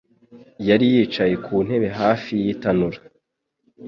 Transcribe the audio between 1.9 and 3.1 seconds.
hafi y'itanura.